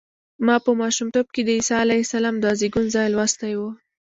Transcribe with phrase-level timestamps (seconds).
[0.45, 3.61] ما په ماشومتوب کې د عیسی علیه السلام د زېږون ځای لوستی و.